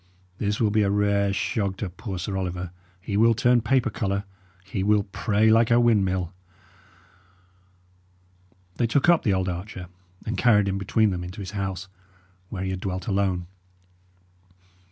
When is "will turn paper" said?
3.17-3.91